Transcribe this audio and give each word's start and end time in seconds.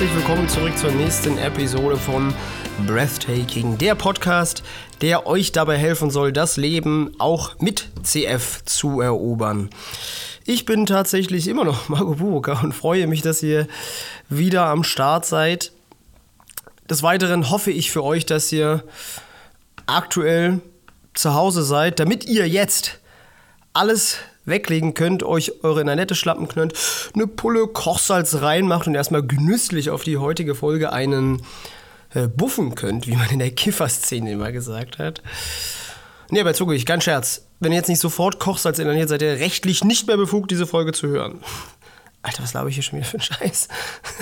herzlich 0.00 0.16
willkommen 0.16 0.48
zurück 0.48 0.78
zur 0.78 0.92
nächsten 0.92 1.36
Episode 1.36 1.94
von 1.94 2.32
Breathtaking, 2.86 3.76
der 3.76 3.94
Podcast, 3.94 4.62
der 5.02 5.26
euch 5.26 5.52
dabei 5.52 5.76
helfen 5.76 6.10
soll, 6.10 6.32
das 6.32 6.56
Leben 6.56 7.14
auch 7.18 7.58
mit 7.58 7.90
CF 8.02 8.64
zu 8.64 9.02
erobern. 9.02 9.68
Ich 10.46 10.64
bin 10.64 10.86
tatsächlich 10.86 11.48
immer 11.48 11.66
noch 11.66 11.88
Marco 11.90 12.14
Buruka 12.14 12.62
und 12.62 12.72
freue 12.72 13.06
mich, 13.08 13.20
dass 13.20 13.42
ihr 13.42 13.68
wieder 14.30 14.68
am 14.68 14.84
Start 14.84 15.26
seid. 15.26 15.70
Des 16.88 17.02
Weiteren 17.02 17.50
hoffe 17.50 17.70
ich 17.70 17.90
für 17.90 18.02
euch, 18.02 18.24
dass 18.24 18.50
ihr 18.52 18.82
aktuell 19.84 20.62
zu 21.12 21.34
Hause 21.34 21.62
seid, 21.62 22.00
damit 22.00 22.24
ihr 22.24 22.48
jetzt 22.48 23.00
alles 23.74 24.16
weglegen 24.44 24.94
könnt, 24.94 25.22
euch 25.22 25.62
eure 25.62 25.84
Nanette 25.84 26.14
schlappen 26.14 26.48
könnt, 26.48 26.74
eine 27.14 27.26
Pulle 27.26 27.66
Kochsalz 27.66 28.36
reinmacht 28.36 28.86
und 28.86 28.94
erstmal 28.94 29.22
genüsslich 29.22 29.90
auf 29.90 30.02
die 30.02 30.18
heutige 30.18 30.54
Folge 30.54 30.92
einen 30.92 31.42
äh, 32.14 32.26
buffen 32.26 32.74
könnt, 32.74 33.06
wie 33.06 33.16
man 33.16 33.30
in 33.30 33.38
der 33.38 33.50
Kifferszene 33.50 34.32
immer 34.32 34.52
gesagt 34.52 34.98
hat. 34.98 35.22
Nee, 36.30 36.40
aber 36.40 36.54
zugegeben, 36.54 36.84
kein 36.84 37.00
Scherz. 37.00 37.46
Wenn 37.58 37.72
ihr 37.72 37.78
jetzt 37.78 37.88
nicht 37.88 38.00
sofort 38.00 38.38
Kochsalz 38.38 38.78
inhaliert, 38.78 39.08
seid 39.08 39.22
ihr 39.22 39.32
rechtlich 39.32 39.84
nicht 39.84 40.06
mehr 40.06 40.16
befugt, 40.16 40.50
diese 40.50 40.66
Folge 40.66 40.92
zu 40.92 41.08
hören. 41.08 41.40
Alter, 42.22 42.42
was 42.42 42.52
glaube 42.52 42.68
ich 42.68 42.76
hier 42.76 42.82
schon 42.82 42.98
wieder 42.98 43.08
für 43.08 43.16
einen 43.16 43.22
Scheiß? 43.22 43.68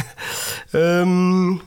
ähm, 0.73 1.61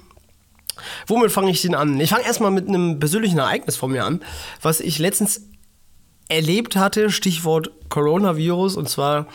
womit 1.07 1.31
fange 1.31 1.51
ich 1.51 1.61
denn 1.61 1.75
an? 1.75 1.99
Ich 1.99 2.09
fange 2.09 2.25
erstmal 2.25 2.51
mit 2.51 2.67
einem 2.67 2.99
persönlichen 2.99 3.37
Ereignis 3.37 3.75
von 3.75 3.91
mir 3.91 4.05
an, 4.05 4.21
was 4.61 4.79
ich 4.79 4.97
letztens 4.99 5.41
erlebt 6.31 6.75
hatte, 6.75 7.11
Stichwort 7.11 7.71
Coronavirus. 7.89 8.75
Und 8.77 8.89
zwar 8.89 9.27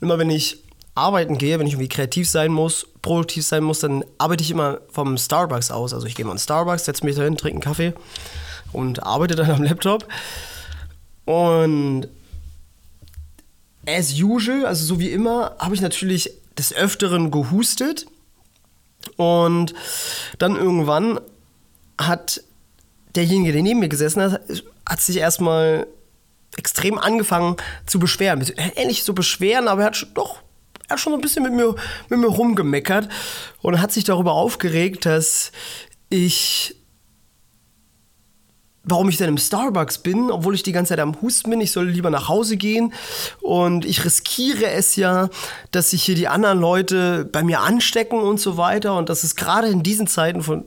immer, 0.00 0.18
wenn 0.18 0.30
ich 0.30 0.58
arbeiten 0.94 1.38
gehe, 1.38 1.58
wenn 1.58 1.66
ich 1.66 1.74
irgendwie 1.74 1.88
kreativ 1.88 2.28
sein 2.28 2.52
muss, 2.52 2.86
produktiv 3.02 3.44
sein 3.44 3.64
muss, 3.64 3.80
dann 3.80 4.04
arbeite 4.18 4.42
ich 4.42 4.50
immer 4.50 4.80
vom 4.90 5.16
Starbucks 5.18 5.70
aus. 5.70 5.92
Also 5.92 6.06
ich 6.06 6.14
gehe 6.14 6.24
mal 6.24 6.32
in 6.32 6.38
Starbucks, 6.38 6.84
setze 6.84 7.04
mich 7.04 7.16
da 7.16 7.22
hin, 7.22 7.36
trinke 7.36 7.56
einen 7.56 7.62
Kaffee 7.62 7.92
und 8.72 9.02
arbeite 9.02 9.34
dann 9.34 9.50
am 9.50 9.62
Laptop. 9.62 10.06
Und 11.24 12.08
as 13.86 14.20
usual, 14.20 14.66
also 14.66 14.84
so 14.84 15.00
wie 15.00 15.10
immer, 15.10 15.56
habe 15.58 15.74
ich 15.74 15.80
natürlich 15.80 16.30
des 16.58 16.72
Öfteren 16.74 17.30
gehustet. 17.30 18.06
Und 19.16 19.74
dann 20.38 20.56
irgendwann 20.56 21.20
hat 21.98 22.42
derjenige, 23.14 23.52
der 23.52 23.62
neben 23.62 23.80
mir 23.80 23.88
gesessen 23.88 24.22
hat, 24.22 24.40
hat 24.86 25.00
sich 25.00 25.16
erstmal 25.16 25.86
extrem 26.56 26.98
angefangen 26.98 27.56
zu 27.86 27.98
beschweren. 27.98 28.44
Ähnlich 28.74 29.04
so 29.04 29.12
beschweren, 29.12 29.68
aber 29.68 29.82
er 29.82 29.86
hat 29.86 30.06
doch 30.14 30.42
er 30.88 30.92
hat 30.92 31.00
schon 31.00 31.12
so 31.12 31.18
ein 31.18 31.20
bisschen 31.20 31.42
mit 31.42 31.52
mir, 31.52 31.74
mit 32.08 32.20
mir 32.20 32.28
rumgemeckert 32.28 33.08
und 33.60 33.80
hat 33.80 33.90
sich 33.90 34.04
darüber 34.04 34.32
aufgeregt, 34.32 35.04
dass 35.04 35.50
ich 36.10 36.76
warum 38.88 39.08
ich 39.08 39.16
denn 39.16 39.28
im 39.28 39.36
Starbucks 39.36 39.98
bin, 39.98 40.30
obwohl 40.30 40.54
ich 40.54 40.62
die 40.62 40.70
ganze 40.70 40.90
Zeit 40.90 41.00
am 41.00 41.20
Husten 41.20 41.50
bin. 41.50 41.60
Ich 41.60 41.72
soll 41.72 41.88
lieber 41.88 42.10
nach 42.10 42.28
Hause 42.28 42.56
gehen 42.56 42.94
und 43.40 43.84
ich 43.84 44.04
riskiere 44.04 44.70
es 44.70 44.94
ja, 44.94 45.28
dass 45.72 45.90
sich 45.90 46.04
hier 46.04 46.14
die 46.14 46.28
anderen 46.28 46.60
Leute 46.60 47.24
bei 47.24 47.42
mir 47.42 47.60
anstecken 47.60 48.20
und 48.20 48.38
so 48.38 48.56
weiter. 48.56 48.96
Und 48.96 49.08
das 49.08 49.24
ist 49.24 49.34
gerade 49.34 49.66
in 49.66 49.82
diesen 49.82 50.06
Zeiten 50.06 50.40
von 50.40 50.64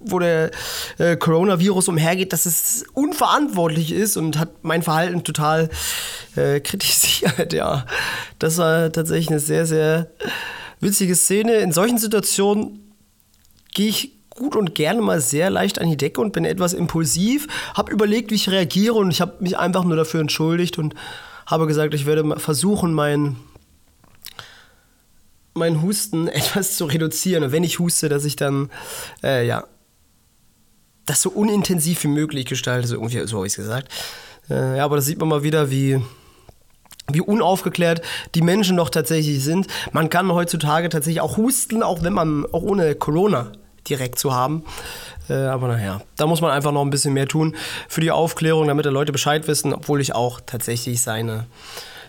wo 0.00 0.18
der 0.18 0.50
äh, 0.98 1.16
Coronavirus 1.16 1.88
umhergeht, 1.88 2.32
dass 2.32 2.46
es 2.46 2.84
unverantwortlich 2.94 3.92
ist 3.92 4.16
und 4.16 4.38
hat 4.38 4.50
mein 4.62 4.82
Verhalten 4.82 5.24
total 5.24 5.68
äh, 6.36 6.60
kritisiert. 6.60 7.52
Ja, 7.60 7.84
das 8.38 8.58
war 8.58 8.90
tatsächlich 8.92 9.28
eine 9.28 9.40
sehr, 9.40 9.66
sehr 9.66 10.10
witzige 10.80 11.14
Szene. 11.14 11.56
In 11.56 11.72
solchen 11.72 11.98
Situationen 11.98 12.92
gehe 13.72 13.88
ich 13.88 14.12
gut 14.30 14.56
und 14.56 14.74
gerne 14.74 15.02
mal 15.02 15.20
sehr 15.20 15.50
leicht 15.50 15.80
an 15.80 15.90
die 15.90 15.96
Decke 15.96 16.20
und 16.20 16.32
bin 16.32 16.44
etwas 16.44 16.72
impulsiv, 16.72 17.46
habe 17.74 17.92
überlegt, 17.92 18.30
wie 18.30 18.36
ich 18.36 18.48
reagiere 18.48 18.94
und 18.94 19.10
ich 19.10 19.20
habe 19.20 19.34
mich 19.40 19.58
einfach 19.58 19.84
nur 19.84 19.96
dafür 19.96 20.20
entschuldigt 20.20 20.78
und 20.78 20.94
habe 21.46 21.66
gesagt, 21.66 21.92
ich 21.94 22.06
werde 22.06 22.38
versuchen, 22.38 22.94
mein 22.94 23.36
mein 25.54 25.82
Husten 25.82 26.28
etwas 26.28 26.76
zu 26.76 26.86
reduzieren. 26.86 27.44
Und 27.44 27.52
wenn 27.52 27.64
ich 27.64 27.78
huste, 27.78 28.08
dass 28.08 28.24
ich 28.24 28.36
dann 28.36 28.70
äh, 29.22 29.46
ja 29.46 29.64
das 31.06 31.22
so 31.22 31.30
unintensiv 31.30 32.02
wie 32.04 32.08
möglich 32.08 32.46
gestalte, 32.46 32.86
so 32.86 32.94
irgendwie, 32.94 33.26
so 33.26 33.38
habe 33.38 33.46
ich 33.46 33.52
es 33.52 33.56
gesagt. 33.56 33.88
Äh, 34.48 34.76
ja, 34.76 34.84
aber 34.84 34.96
da 34.96 35.02
sieht 35.02 35.18
man 35.18 35.28
mal 35.28 35.42
wieder, 35.42 35.70
wie, 35.70 36.00
wie 37.10 37.20
unaufgeklärt 37.20 38.02
die 38.34 38.42
Menschen 38.42 38.76
doch 38.76 38.90
tatsächlich 38.90 39.42
sind. 39.42 39.66
Man 39.92 40.10
kann 40.10 40.32
heutzutage 40.32 40.88
tatsächlich 40.88 41.20
auch 41.20 41.36
husten, 41.36 41.82
auch 41.82 42.02
wenn 42.02 42.12
man, 42.12 42.46
auch 42.46 42.62
ohne 42.62 42.94
Corona 42.94 43.52
direkt 43.88 44.18
zu 44.18 44.34
haben. 44.34 44.64
Äh, 45.28 45.34
aber 45.34 45.68
naja, 45.68 46.02
da 46.16 46.26
muss 46.26 46.40
man 46.40 46.50
einfach 46.50 46.72
noch 46.72 46.82
ein 46.82 46.90
bisschen 46.90 47.14
mehr 47.14 47.28
tun 47.28 47.56
für 47.88 48.00
die 48.00 48.10
Aufklärung, 48.10 48.68
damit 48.68 48.84
die 48.84 48.90
Leute 48.90 49.12
Bescheid 49.12 49.46
wissen, 49.46 49.72
obwohl 49.72 50.00
ich 50.00 50.14
auch 50.14 50.40
tatsächlich 50.44 51.02
seine 51.02 51.46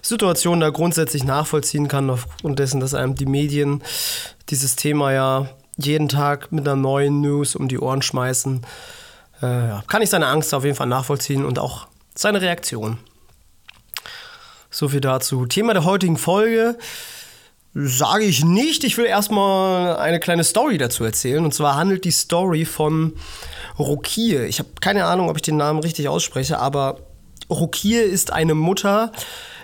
Situation 0.01 0.59
da 0.59 0.69
grundsätzlich 0.69 1.23
nachvollziehen 1.23 1.87
kann, 1.87 2.09
aufgrund 2.09 2.59
dessen, 2.59 2.79
dass 2.79 2.93
einem 2.93 3.15
die 3.15 3.27
Medien 3.27 3.83
dieses 4.49 4.75
Thema 4.75 5.11
ja 5.13 5.49
jeden 5.85 6.09
Tag 6.09 6.51
mit 6.51 6.67
einer 6.67 6.75
neuen 6.75 7.21
News 7.21 7.55
um 7.55 7.67
die 7.67 7.79
Ohren 7.79 8.01
schmeißen. 8.01 8.65
Äh, 9.41 9.69
kann 9.87 10.01
ich 10.01 10.09
seine 10.09 10.27
Angst 10.27 10.53
auf 10.53 10.63
jeden 10.63 10.75
Fall 10.75 10.87
nachvollziehen 10.87 11.45
und 11.45 11.59
auch 11.59 11.87
seine 12.15 12.41
Reaktion. 12.41 12.97
So 14.69 14.89
viel 14.89 15.01
dazu. 15.01 15.45
Thema 15.45 15.73
der 15.73 15.83
heutigen 15.83 16.17
Folge 16.17 16.77
sage 17.73 18.23
ich 18.23 18.43
nicht. 18.43 18.83
Ich 18.83 18.97
will 18.97 19.05
erstmal 19.05 19.97
eine 19.97 20.19
kleine 20.19 20.43
Story 20.43 20.77
dazu 20.77 21.03
erzählen. 21.03 21.43
Und 21.43 21.53
zwar 21.53 21.75
handelt 21.75 22.05
die 22.05 22.11
Story 22.11 22.65
von 22.65 23.13
Rokie. 23.79 24.37
Ich 24.37 24.59
habe 24.59 24.69
keine 24.79 25.05
Ahnung, 25.05 25.29
ob 25.29 25.37
ich 25.37 25.41
den 25.41 25.57
Namen 25.57 25.79
richtig 25.79 26.07
ausspreche, 26.07 26.59
aber 26.59 26.99
Rokie 27.49 27.95
ist 27.95 28.31
eine 28.31 28.53
Mutter, 28.53 29.11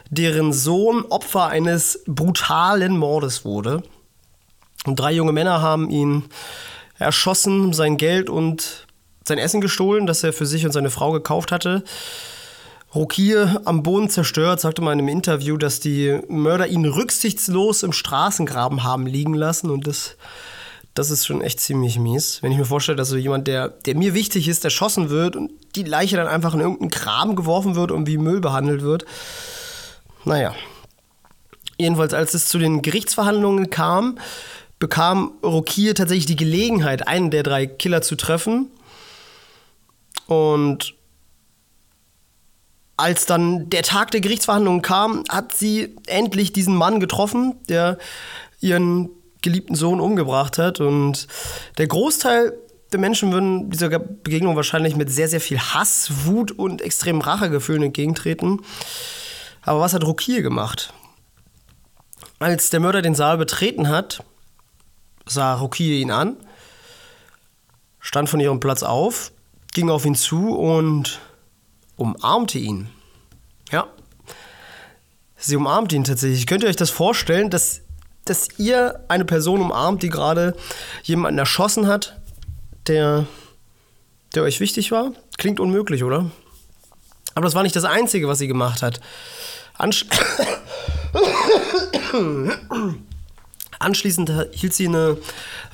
deren 0.09 0.53
Sohn 0.53 1.05
Opfer 1.05 1.47
eines 1.47 2.03
brutalen 2.05 2.97
Mordes 2.97 3.45
wurde. 3.45 3.83
Drei 4.95 5.11
junge 5.11 5.33
Männer 5.33 5.61
haben 5.61 5.89
ihn 5.89 6.23
erschossen, 6.99 7.73
sein 7.73 7.97
Geld 7.97 8.29
und 8.29 8.87
sein 9.27 9.37
Essen 9.37 9.61
gestohlen, 9.61 10.07
das 10.07 10.23
er 10.23 10.33
für 10.33 10.45
sich 10.45 10.65
und 10.65 10.71
seine 10.71 10.89
Frau 10.89 11.11
gekauft 11.11 11.51
hatte. 11.51 11.83
Rokier 12.95 13.61
am 13.65 13.83
Boden 13.83 14.09
zerstört, 14.09 14.61
sagte 14.61 14.81
mal 14.81 14.93
in 14.93 14.99
einem 14.99 15.09
Interview, 15.09 15.57
dass 15.57 15.79
die 15.79 16.19
Mörder 16.29 16.67
ihn 16.67 16.85
rücksichtslos 16.85 17.83
im 17.83 17.91
Straßengraben 17.91 18.83
haben 18.83 19.05
liegen 19.05 19.33
lassen 19.33 19.69
und 19.69 19.87
das, 19.87 20.15
das 20.93 21.11
ist 21.11 21.25
schon 21.25 21.41
echt 21.41 21.59
ziemlich 21.59 21.99
mies. 21.99 22.41
Wenn 22.41 22.53
ich 22.53 22.57
mir 22.57 22.65
vorstelle, 22.65 22.95
dass 22.95 23.09
so 23.09 23.17
jemand, 23.17 23.47
der, 23.47 23.67
der 23.67 23.95
mir 23.95 24.13
wichtig 24.13 24.47
ist, 24.47 24.63
erschossen 24.63 25.09
wird 25.09 25.35
und 25.35 25.51
die 25.75 25.83
Leiche 25.83 26.15
dann 26.15 26.27
einfach 26.27 26.53
in 26.53 26.61
irgendeinen 26.61 26.89
Graben 26.89 27.35
geworfen 27.35 27.75
wird 27.75 27.91
und 27.91 28.07
wie 28.07 28.17
Müll 28.17 28.39
behandelt 28.39 28.81
wird. 28.81 29.05
Naja. 30.23 30.55
Jedenfalls, 31.77 32.13
als 32.13 32.33
es 32.33 32.47
zu 32.47 32.57
den 32.57 32.81
Gerichtsverhandlungen 32.81 33.69
kam, 33.69 34.17
bekam 34.79 35.33
Rokier 35.43 35.95
tatsächlich 35.95 36.25
die 36.27 36.35
Gelegenheit, 36.35 37.07
einen 37.07 37.31
der 37.31 37.43
drei 37.43 37.65
Killer 37.65 38.01
zu 38.01 38.15
treffen. 38.15 38.71
Und 40.27 40.95
als 42.97 43.25
dann 43.25 43.69
der 43.69 43.83
Tag 43.83 44.11
der 44.11 44.21
Gerichtsverhandlungen 44.21 44.81
kam, 44.81 45.23
hat 45.29 45.55
sie 45.55 45.95
endlich 46.07 46.51
diesen 46.51 46.75
Mann 46.75 46.99
getroffen, 46.99 47.55
der 47.69 47.97
ihren 48.59 49.09
geliebten 49.41 49.75
Sohn 49.75 49.99
umgebracht 49.99 50.57
hat. 50.57 50.79
Und 50.79 51.27
der 51.77 51.87
Großteil 51.87 52.53
der 52.91 52.99
Menschen 52.99 53.31
würden 53.31 53.69
dieser 53.69 53.89
Begegnung 53.89 54.55
wahrscheinlich 54.55 54.95
mit 54.95 55.11
sehr, 55.11 55.27
sehr 55.27 55.41
viel 55.41 55.59
Hass, 55.59 56.25
Wut 56.25 56.51
und 56.51 56.81
extremen 56.81 57.21
Rachegefühlen 57.21 57.83
entgegentreten. 57.83 58.61
Aber 59.61 59.79
was 59.81 59.93
hat 59.93 60.05
Rokir 60.05 60.41
gemacht? 60.41 60.93
Als 62.39 62.69
der 62.69 62.79
Mörder 62.79 63.01
den 63.01 63.15
Saal 63.15 63.37
betreten 63.37 63.89
hat, 63.89 64.23
sah 65.27 65.55
Rokia 65.55 65.95
ihn 65.95 66.11
an, 66.11 66.37
stand 67.99 68.29
von 68.29 68.39
ihrem 68.39 68.59
Platz 68.59 68.83
auf, 68.83 69.31
ging 69.73 69.89
auf 69.89 70.05
ihn 70.05 70.15
zu 70.15 70.55
und 70.55 71.19
umarmte 71.95 72.57
ihn. 72.57 72.89
Ja. 73.71 73.87
Sie 75.37 75.55
umarmte 75.55 75.95
ihn 75.95 76.03
tatsächlich. 76.03 76.47
Könnt 76.47 76.63
ihr 76.63 76.69
euch 76.69 76.75
das 76.75 76.89
vorstellen, 76.89 77.49
dass, 77.49 77.81
dass 78.25 78.47
ihr 78.57 79.03
eine 79.07 79.25
Person 79.25 79.61
umarmt, 79.61 80.01
die 80.03 80.09
gerade 80.09 80.55
jemanden 81.03 81.37
erschossen 81.37 81.87
hat, 81.87 82.19
der, 82.87 83.27
der 84.33 84.43
euch 84.43 84.59
wichtig 84.59 84.91
war? 84.91 85.11
Klingt 85.37 85.59
unmöglich, 85.59 86.03
oder? 86.03 86.31
Aber 87.35 87.43
das 87.45 87.53
war 87.53 87.61
nicht 87.63 87.75
das 87.75 87.83
Einzige, 87.83 88.27
was 88.27 88.39
sie 88.39 88.47
gemacht 88.47 88.81
hat. 88.81 88.99
Ansch 89.77 90.05
Anschließend 93.79 94.31
hielt 94.51 94.73
sie 94.73 94.87
eine 94.87 95.17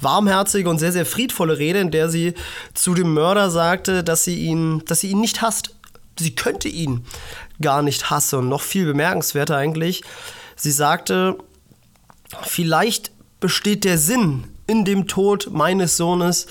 warmherzige 0.01 0.69
und 0.69 0.79
sehr, 0.79 0.91
sehr 0.91 1.05
friedvolle 1.05 1.57
Rede, 1.57 1.79
in 1.79 1.91
der 1.91 2.09
sie 2.09 2.33
zu 2.73 2.93
dem 2.93 3.13
Mörder 3.13 3.49
sagte, 3.49 4.03
dass 4.03 4.23
sie 4.23 4.35
ihn, 4.35 4.83
dass 4.85 4.99
sie 4.99 5.11
ihn 5.11 5.21
nicht 5.21 5.41
hasst. 5.41 5.75
Sie 6.19 6.35
könnte 6.35 6.67
ihn 6.67 7.05
gar 7.61 7.81
nicht 7.81 8.09
hassen. 8.09 8.39
Und 8.39 8.49
noch 8.49 8.61
viel 8.61 8.85
bemerkenswerter 8.85 9.57
eigentlich, 9.57 10.03
sie 10.55 10.71
sagte, 10.71 11.37
vielleicht 12.41 13.11
besteht 13.39 13.83
der 13.83 13.97
Sinn 13.97 14.45
in 14.67 14.85
dem 14.85 15.07
Tod 15.07 15.49
meines 15.51 15.97
Sohnes 15.97 16.47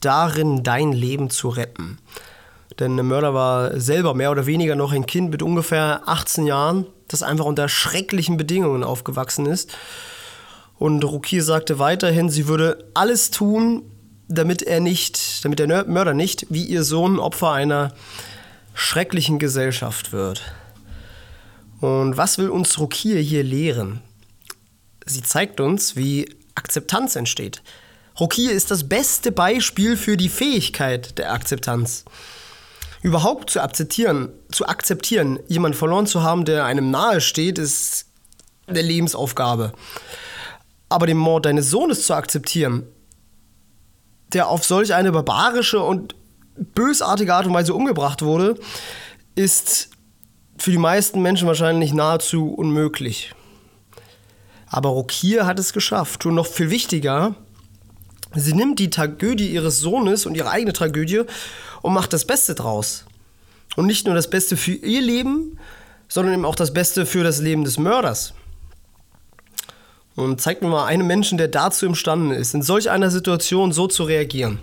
darin 0.00 0.62
dein 0.62 0.92
Leben 0.92 1.30
zu 1.30 1.48
retten. 1.48 1.98
Denn 2.78 2.96
der 2.96 3.04
Mörder 3.04 3.34
war 3.34 3.78
selber 3.78 4.14
mehr 4.14 4.30
oder 4.30 4.46
weniger 4.46 4.74
noch 4.74 4.92
ein 4.92 5.06
Kind 5.06 5.30
mit 5.30 5.42
ungefähr 5.42 6.02
18 6.06 6.46
Jahren, 6.46 6.86
das 7.08 7.22
einfach 7.22 7.44
unter 7.44 7.68
schrecklichen 7.68 8.36
Bedingungen 8.36 8.84
aufgewachsen 8.84 9.46
ist. 9.46 9.70
Und 10.80 11.04
Rukier 11.04 11.44
sagte 11.44 11.78
weiterhin, 11.78 12.30
sie 12.30 12.48
würde 12.48 12.88
alles 12.94 13.30
tun, 13.30 13.82
damit 14.28 14.62
er 14.62 14.80
nicht, 14.80 15.44
damit 15.44 15.58
der 15.58 15.84
Mörder 15.84 16.14
nicht 16.14 16.46
wie 16.48 16.64
ihr 16.64 16.84
Sohn 16.84 17.18
Opfer 17.18 17.52
einer 17.52 17.92
schrecklichen 18.72 19.38
Gesellschaft 19.38 20.10
wird. 20.10 20.40
Und 21.82 22.16
was 22.16 22.38
will 22.38 22.48
uns 22.48 22.78
Rukier 22.78 23.20
hier 23.20 23.44
lehren? 23.44 24.00
Sie 25.04 25.22
zeigt 25.22 25.60
uns, 25.60 25.96
wie 25.96 26.34
Akzeptanz 26.54 27.14
entsteht. 27.14 27.60
Rukier 28.18 28.52
ist 28.52 28.70
das 28.70 28.88
beste 28.88 29.32
Beispiel 29.32 29.98
für 29.98 30.16
die 30.16 30.30
Fähigkeit 30.30 31.18
der 31.18 31.30
Akzeptanz. 31.30 32.06
Überhaupt 33.02 33.50
zu 33.50 33.60
akzeptieren, 33.60 34.30
zu 34.50 34.66
akzeptieren, 34.66 35.40
jemanden 35.46 35.76
verloren 35.76 36.06
zu 36.06 36.22
haben, 36.22 36.46
der 36.46 36.64
einem 36.64 36.90
nahe 36.90 37.20
steht, 37.20 37.58
ist 37.58 38.06
eine 38.66 38.80
Lebensaufgabe. 38.80 39.74
Aber 40.90 41.06
den 41.06 41.16
Mord 41.16 41.46
deines 41.46 41.70
Sohnes 41.70 42.04
zu 42.04 42.12
akzeptieren, 42.12 42.86
der 44.34 44.48
auf 44.48 44.64
solch 44.64 44.92
eine 44.92 45.12
barbarische 45.12 45.80
und 45.80 46.14
bösartige 46.56 47.34
Art 47.34 47.46
und 47.46 47.54
Weise 47.54 47.72
umgebracht 47.72 48.20
wurde, 48.22 48.56
ist 49.34 49.90
für 50.58 50.70
die 50.70 50.78
meisten 50.78 51.22
Menschen 51.22 51.48
wahrscheinlich 51.48 51.94
nahezu 51.94 52.52
unmöglich. 52.52 53.32
Aber 54.66 54.90
Rokir 54.90 55.46
hat 55.46 55.58
es 55.58 55.72
geschafft. 55.72 56.26
Und 56.26 56.34
noch 56.34 56.46
viel 56.46 56.70
wichtiger, 56.70 57.34
sie 58.34 58.52
nimmt 58.52 58.78
die 58.78 58.90
Tragödie 58.90 59.48
ihres 59.48 59.80
Sohnes 59.80 60.26
und 60.26 60.36
ihre 60.36 60.50
eigene 60.50 60.72
Tragödie 60.72 61.22
und 61.82 61.92
macht 61.92 62.12
das 62.12 62.24
Beste 62.24 62.54
draus. 62.54 63.04
Und 63.76 63.86
nicht 63.86 64.06
nur 64.06 64.14
das 64.14 64.30
Beste 64.30 64.56
für 64.56 64.72
ihr 64.72 65.00
Leben, 65.00 65.58
sondern 66.08 66.34
eben 66.34 66.44
auch 66.44 66.54
das 66.56 66.72
Beste 66.72 67.06
für 67.06 67.24
das 67.24 67.40
Leben 67.40 67.64
des 67.64 67.78
Mörders. 67.78 68.34
Und 70.16 70.40
zeigt 70.40 70.62
mir 70.62 70.68
mal 70.68 70.86
einen 70.86 71.06
Menschen, 71.06 71.38
der 71.38 71.48
dazu 71.48 71.86
imstande 71.86 72.34
ist, 72.34 72.54
in 72.54 72.62
solch 72.62 72.90
einer 72.90 73.10
Situation 73.10 73.72
so 73.72 73.86
zu 73.86 74.04
reagieren. 74.04 74.58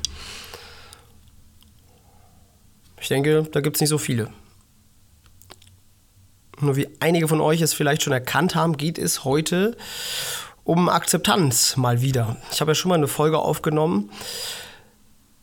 Ich 2.99 3.07
denke, 3.07 3.43
da 3.51 3.61
gibt 3.61 3.77
es 3.77 3.81
nicht 3.81 3.89
so 3.89 3.97
viele. 3.97 4.29
Nur 6.59 6.75
wie 6.75 6.89
einige 6.99 7.27
von 7.27 7.39
euch 7.39 7.61
es 7.61 7.73
vielleicht 7.73 8.01
schon 8.01 8.13
erkannt 8.13 8.55
haben, 8.55 8.77
geht 8.77 8.97
es 8.97 9.23
heute 9.23 9.77
um 10.63 10.89
Akzeptanz 10.89 11.77
mal 11.77 12.01
wieder. 12.01 12.35
Ich 12.51 12.59
habe 12.59 12.71
ja 12.71 12.75
schon 12.75 12.89
mal 12.89 12.95
eine 12.95 13.07
Folge 13.07 13.39
aufgenommen, 13.39 14.09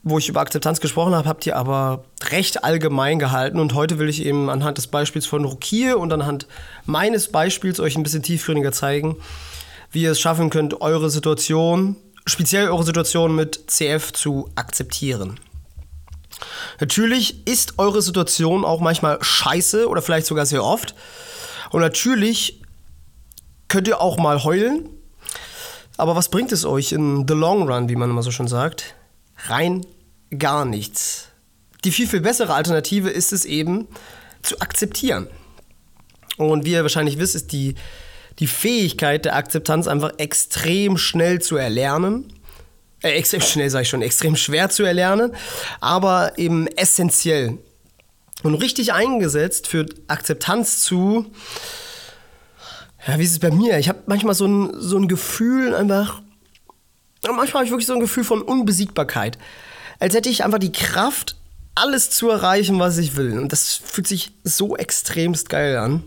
wo 0.02 0.18
ich 0.18 0.28
über 0.28 0.40
Akzeptanz 0.40 0.80
gesprochen 0.80 1.14
habe, 1.14 1.28
habt 1.28 1.46
ihr 1.46 1.56
aber 1.56 2.04
recht 2.30 2.62
allgemein 2.62 3.18
gehalten. 3.18 3.58
Und 3.58 3.72
heute 3.72 3.98
will 3.98 4.08
ich 4.08 4.24
eben 4.24 4.50
anhand 4.50 4.76
des 4.76 4.88
Beispiels 4.88 5.24
von 5.24 5.44
Rukier 5.44 5.98
und 5.98 6.12
anhand 6.12 6.46
meines 6.84 7.32
Beispiels 7.32 7.80
euch 7.80 7.96
ein 7.96 8.02
bisschen 8.02 8.22
tiefgründiger 8.22 8.72
zeigen, 8.72 9.16
wie 9.94 10.02
ihr 10.02 10.10
es 10.10 10.20
schaffen 10.20 10.50
könnt, 10.50 10.80
eure 10.80 11.08
Situation, 11.08 11.96
speziell 12.26 12.68
eure 12.68 12.82
Situation 12.82 13.34
mit 13.34 13.70
CF 13.70 14.12
zu 14.12 14.50
akzeptieren. 14.56 15.38
Natürlich 16.80 17.46
ist 17.46 17.78
eure 17.78 18.02
Situation 18.02 18.64
auch 18.64 18.80
manchmal 18.80 19.22
scheiße 19.22 19.88
oder 19.88 20.02
vielleicht 20.02 20.26
sogar 20.26 20.46
sehr 20.46 20.64
oft. 20.64 20.94
Und 21.70 21.80
natürlich 21.80 22.60
könnt 23.68 23.86
ihr 23.86 24.00
auch 24.00 24.18
mal 24.18 24.42
heulen. 24.42 24.88
Aber 25.96 26.16
was 26.16 26.28
bringt 26.28 26.50
es 26.50 26.64
euch 26.64 26.90
in 26.90 27.26
the 27.28 27.34
long 27.34 27.68
run, 27.70 27.88
wie 27.88 27.96
man 27.96 28.10
immer 28.10 28.22
so 28.22 28.32
schön 28.32 28.48
sagt? 28.48 28.96
Rein 29.46 29.86
gar 30.36 30.64
nichts. 30.64 31.28
Die 31.84 31.92
viel, 31.92 32.08
viel 32.08 32.20
bessere 32.20 32.54
Alternative 32.54 33.10
ist 33.10 33.32
es 33.32 33.44
eben 33.44 33.86
zu 34.42 34.58
akzeptieren. 34.60 35.28
Und 36.36 36.64
wie 36.64 36.72
ihr 36.72 36.82
wahrscheinlich 36.82 37.18
wisst, 37.18 37.36
ist 37.36 37.52
die, 37.52 37.76
die 38.38 38.46
Fähigkeit 38.46 39.24
der 39.24 39.36
Akzeptanz 39.36 39.86
einfach 39.86 40.12
extrem 40.18 40.96
schnell 40.98 41.40
zu 41.40 41.56
erlernen 41.56 42.32
äh, 43.04 43.10
extrem 43.10 43.42
schnell, 43.42 43.68
sage 43.68 43.82
ich 43.82 43.88
schon, 43.90 44.02
extrem 44.02 44.34
schwer 44.34 44.70
zu 44.70 44.82
erlernen, 44.82 45.32
aber 45.80 46.38
eben 46.38 46.66
essentiell. 46.68 47.58
Und 48.42 48.54
richtig 48.54 48.94
eingesetzt 48.94 49.68
für 49.68 49.86
Akzeptanz 50.08 50.80
zu, 50.80 51.30
ja, 53.06 53.18
wie 53.18 53.24
ist 53.24 53.32
es 53.32 53.38
bei 53.38 53.50
mir? 53.50 53.78
Ich 53.78 53.90
habe 53.90 54.00
manchmal 54.06 54.34
so 54.34 54.46
ein, 54.46 54.72
so 54.80 54.96
ein 54.96 55.06
Gefühl 55.06 55.74
einfach, 55.74 56.22
manchmal 57.26 57.60
habe 57.60 57.64
ich 57.66 57.70
wirklich 57.70 57.86
so 57.86 57.92
ein 57.92 58.00
Gefühl 58.00 58.24
von 58.24 58.40
Unbesiegbarkeit. 58.40 59.38
Als 59.98 60.14
hätte 60.14 60.30
ich 60.30 60.42
einfach 60.42 60.58
die 60.58 60.72
Kraft, 60.72 61.36
alles 61.74 62.08
zu 62.08 62.30
erreichen, 62.30 62.78
was 62.78 62.98
ich 62.98 63.16
will. 63.16 63.38
Und 63.38 63.52
das 63.52 63.74
fühlt 63.84 64.06
sich 64.06 64.32
so 64.44 64.76
extremst 64.76 65.50
geil 65.50 65.76
an. 65.76 66.04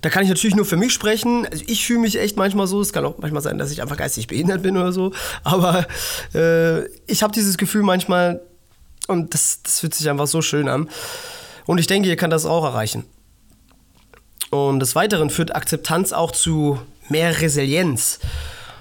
Da 0.00 0.10
kann 0.10 0.22
ich 0.22 0.28
natürlich 0.28 0.56
nur 0.56 0.64
für 0.64 0.76
mich 0.76 0.92
sprechen. 0.92 1.46
Also 1.50 1.64
ich 1.66 1.86
fühle 1.86 2.00
mich 2.00 2.18
echt 2.18 2.36
manchmal 2.36 2.66
so. 2.66 2.80
Es 2.80 2.92
kann 2.92 3.04
auch 3.04 3.18
manchmal 3.18 3.42
sein, 3.42 3.58
dass 3.58 3.70
ich 3.70 3.82
einfach 3.82 3.96
geistig 3.96 4.26
behindert 4.26 4.62
bin 4.62 4.76
oder 4.76 4.92
so. 4.92 5.12
Aber 5.44 5.86
äh, 6.34 6.84
ich 7.06 7.22
habe 7.22 7.32
dieses 7.32 7.58
Gefühl 7.58 7.82
manchmal 7.82 8.40
und 9.08 9.34
das, 9.34 9.62
das 9.62 9.80
fühlt 9.80 9.94
sich 9.94 10.08
einfach 10.08 10.26
so 10.26 10.42
schön 10.42 10.68
an. 10.68 10.88
Und 11.66 11.78
ich 11.78 11.86
denke, 11.86 12.08
ihr 12.08 12.16
könnt 12.16 12.32
das 12.32 12.46
auch 12.46 12.64
erreichen. 12.64 13.04
Und 14.50 14.80
des 14.80 14.94
Weiteren 14.94 15.30
führt 15.30 15.54
Akzeptanz 15.54 16.12
auch 16.12 16.30
zu 16.30 16.80
mehr 17.08 17.40
Resilienz. 17.40 18.20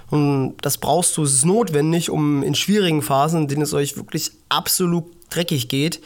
Und 0.09 0.55
das 0.61 0.77
brauchst 0.77 1.17
du, 1.17 1.23
es 1.23 1.33
ist 1.33 1.45
notwendig, 1.45 2.09
um 2.09 2.43
in 2.43 2.55
schwierigen 2.55 3.01
Phasen, 3.01 3.43
in 3.43 3.47
denen 3.47 3.61
es 3.63 3.73
euch 3.73 3.97
wirklich 3.97 4.31
absolut 4.47 5.05
dreckig 5.29 5.67
geht, 5.67 6.01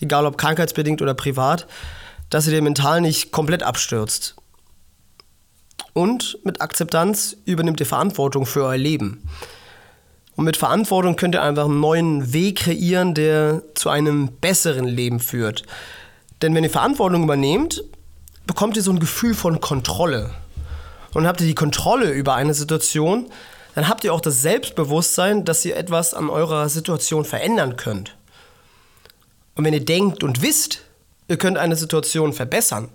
egal 0.00 0.26
ob 0.26 0.36
krankheitsbedingt 0.36 1.00
oder 1.00 1.14
privat, 1.14 1.66
dass 2.30 2.46
ihr 2.46 2.52
den 2.52 2.64
mental 2.64 3.00
nicht 3.00 3.32
komplett 3.32 3.62
abstürzt. 3.62 4.36
Und 5.92 6.38
mit 6.44 6.60
Akzeptanz 6.60 7.36
übernimmt 7.44 7.80
ihr 7.80 7.86
Verantwortung 7.86 8.44
für 8.44 8.64
euer 8.64 8.76
Leben. 8.76 9.22
Und 10.36 10.44
mit 10.44 10.58
Verantwortung 10.58 11.16
könnt 11.16 11.34
ihr 11.34 11.42
einfach 11.42 11.64
einen 11.64 11.80
neuen 11.80 12.32
Weg 12.32 12.58
kreieren, 12.58 13.14
der 13.14 13.62
zu 13.74 13.88
einem 13.88 14.28
besseren 14.40 14.84
Leben 14.84 15.20
führt. 15.20 15.62
Denn 16.42 16.54
wenn 16.54 16.64
ihr 16.64 16.70
Verantwortung 16.70 17.22
übernehmt, 17.22 17.82
bekommt 18.46 18.76
ihr 18.76 18.82
so 18.82 18.90
ein 18.90 19.00
Gefühl 19.00 19.34
von 19.34 19.60
Kontrolle. 19.60 20.30
Und 21.14 21.26
habt 21.26 21.40
ihr 21.40 21.46
die 21.46 21.54
Kontrolle 21.54 22.10
über 22.10 22.34
eine 22.34 22.52
Situation, 22.52 23.30
dann 23.74 23.88
habt 23.88 24.04
ihr 24.04 24.12
auch 24.12 24.20
das 24.20 24.42
Selbstbewusstsein, 24.42 25.44
dass 25.46 25.64
ihr 25.64 25.76
etwas 25.76 26.12
an 26.12 26.28
eurer 26.28 26.68
Situation 26.68 27.24
verändern 27.24 27.76
könnt. 27.76 28.14
Und 29.54 29.64
wenn 29.64 29.72
ihr 29.72 29.84
denkt 29.84 30.22
und 30.22 30.42
wisst, 30.42 30.82
ihr 31.28 31.36
könnt 31.36 31.58
eine 31.58 31.76
Situation 31.76 32.32
verbessern, 32.32 32.88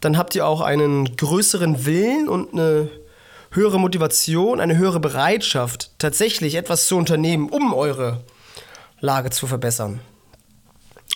dann 0.00 0.16
habt 0.16 0.34
ihr 0.34 0.46
auch 0.46 0.60
einen 0.60 1.16
größeren 1.16 1.84
Willen 1.86 2.28
und 2.28 2.52
eine 2.52 2.88
höhere 3.50 3.80
Motivation, 3.80 4.60
eine 4.60 4.76
höhere 4.76 5.00
Bereitschaft, 5.00 5.90
tatsächlich 5.98 6.54
etwas 6.54 6.86
zu 6.86 6.96
unternehmen, 6.96 7.48
um 7.48 7.74
eure 7.74 8.22
Lage 9.00 9.30
zu 9.30 9.46
verbessern. 9.46 10.00